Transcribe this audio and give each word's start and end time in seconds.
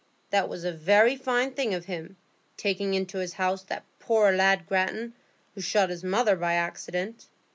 That 0.31 0.49
was 0.49 0.63
a 0.63 0.71
very 0.71 1.15
fine 1.15 1.51
thing 1.53 1.75
of 1.75 1.85
him,—taking 1.85 2.95
into 2.95 3.19
his 3.19 3.33
house 3.33 3.61
that 3.65 3.83
poor 3.99 4.31
lad 4.31 4.65
Grattan, 4.65 5.13
who 5.53 5.61
shot 5.61 5.91
his 5.91 6.03
mother 6.03 6.35
by 6.35 6.55
accident. 6.55 7.27